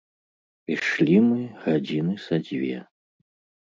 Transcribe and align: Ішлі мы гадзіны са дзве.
Ішлі 0.77 1.17
мы 1.27 1.39
гадзіны 1.69 2.19
са 2.27 2.45
дзве. 2.51 2.85